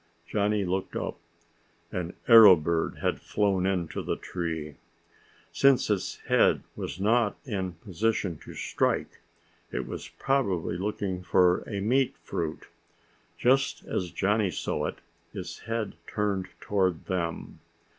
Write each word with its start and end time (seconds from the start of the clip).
Johnny 0.27 0.65
looked 0.65 0.95
up. 0.95 1.19
An 1.91 2.15
arrow 2.27 2.55
bird 2.55 2.97
had 3.03 3.21
flown 3.21 3.67
into 3.67 4.01
the 4.01 4.15
tree. 4.15 4.77
Since 5.51 5.91
its 5.91 6.15
head 6.21 6.63
was 6.75 6.99
not 6.99 7.35
in 7.45 7.73
position 7.73 8.39
to 8.39 8.55
strike, 8.55 9.19
it 9.71 9.85
was 9.85 10.07
probably 10.07 10.75
looking 10.75 11.21
for 11.21 11.59
a 11.69 11.81
meat 11.81 12.15
fruit. 12.23 12.65
Just 13.37 13.85
as 13.85 14.09
Johnny 14.09 14.49
saw 14.49 14.85
it, 14.87 14.97
its 15.35 15.59
head 15.69 15.93
turned 16.07 16.47
toward 16.59 17.05
them. 17.05 17.59